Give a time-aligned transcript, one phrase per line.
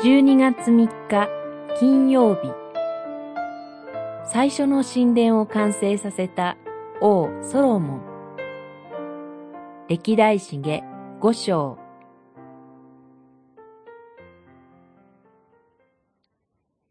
[0.00, 1.28] 12月3日
[1.76, 2.52] 金曜日。
[4.24, 6.56] 最初の神殿を完成させた
[7.00, 8.02] 王ソロモン。
[9.88, 10.84] 歴代史下
[11.18, 11.78] 五章。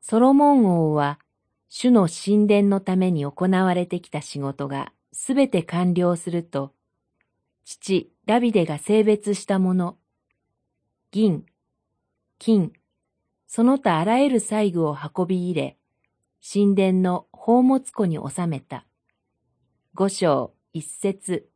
[0.00, 1.20] ソロモン王は
[1.68, 6.72] 主の神殿のために行われてきた仕事がすべて完了すると
[7.64, 9.96] 父ダビデが性別したもの、
[11.12, 11.46] 銀、
[12.40, 12.72] 金、
[13.50, 15.78] その他あらゆる細具を運び入れ、
[16.52, 18.84] 神殿の宝物庫に収めた。
[19.94, 21.48] 五章一節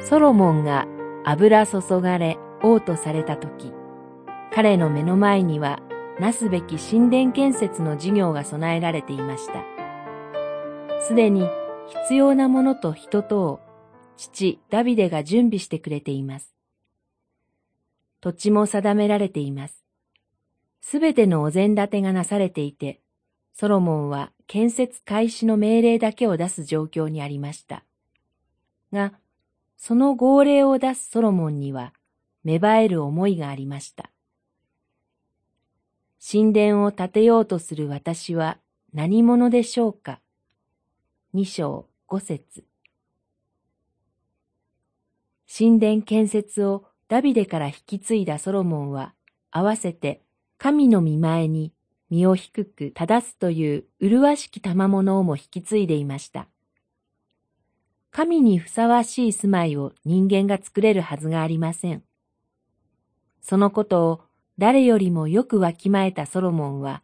[0.00, 0.86] ソロモンが
[1.24, 3.72] 油注がれ王とされたとき、
[4.54, 5.80] 彼の目の前には
[6.20, 9.64] なすべき神殿建設の事業が備えられていました。
[11.00, 11.48] すでに
[12.04, 13.60] 必要なものと人とを
[14.16, 16.57] 父ダビデが準備してくれています。
[18.20, 19.84] 土地も定められています。
[20.80, 23.00] すべてのお膳立てがなされていて、
[23.52, 27.84] ソロモンは建設開始の命令だけを出す状況にありました。
[28.92, 29.12] が、
[29.76, 31.92] その号令を出すソロモンには
[32.44, 34.10] 芽生える思いがありました。
[36.20, 38.58] 神殿を建てようとする私は
[38.92, 40.20] 何者でしょうか
[41.32, 42.64] 二章五節
[45.46, 49.14] 神殿建設をダビデから引き継いだソロモンは、
[49.50, 50.22] 合わせて
[50.58, 51.72] 神の見前に
[52.10, 56.48] 身を低く正すという麗しき賜物をも引き継いでいました。
[58.10, 62.02] 神にふさわしい住まいを人間が作れるはずがありません。
[63.40, 64.20] そのことを
[64.58, 67.02] 誰よりもよくわきまえたソロモンは、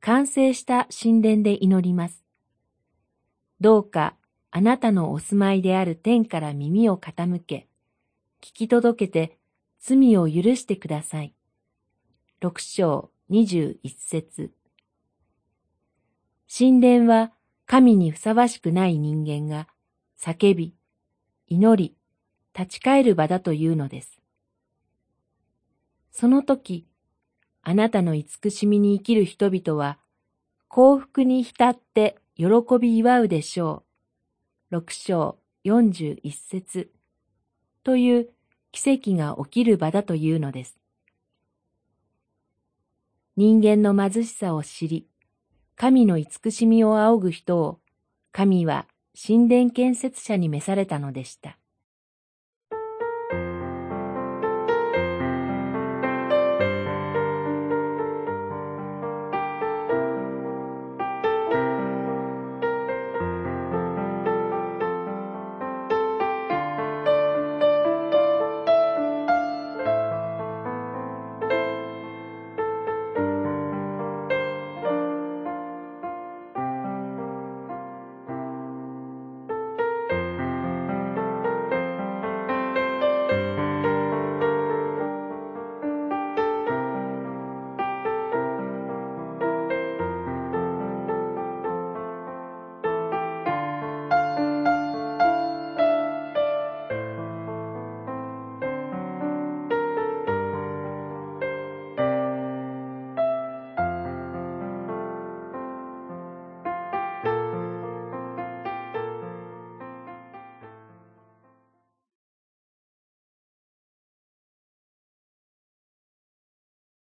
[0.00, 2.24] 完成した神殿で祈ります。
[3.60, 4.16] どうか
[4.50, 7.68] あなたのお住まいである天から耳を傾け、
[8.40, 9.38] 聞き届けて
[9.80, 11.34] 罪を許してください。
[12.40, 14.50] 六章二十一節
[16.48, 17.32] 神殿は
[17.66, 19.68] 神にふさわしくない人間が
[20.18, 20.74] 叫び、
[21.46, 21.94] 祈り、
[22.58, 24.20] 立ち返る場だというのです。
[26.10, 26.86] その時、
[27.62, 29.98] あなたの慈しみに生きる人々は
[30.68, 32.46] 幸福に浸って喜
[32.80, 33.84] び祝うでしょ
[34.70, 34.74] う。
[34.74, 36.90] 六章四十一節
[37.82, 38.28] という
[38.72, 40.76] 奇跡が起きる場だというのです。
[43.36, 45.06] 人間の貧しさを知り、
[45.76, 47.80] 神の慈しみを仰ぐ人を、
[48.32, 48.86] 神は
[49.16, 51.59] 神殿建設者に召されたのでした。